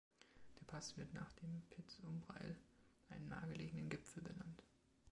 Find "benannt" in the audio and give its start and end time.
4.23-4.63